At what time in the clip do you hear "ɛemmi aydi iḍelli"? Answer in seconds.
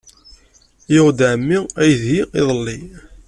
1.31-2.79